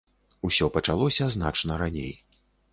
Усё 0.49 0.69
пачалося 0.77 1.29
значна 1.37 1.81
раней. 1.85 2.13